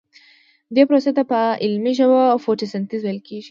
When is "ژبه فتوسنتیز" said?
1.99-3.01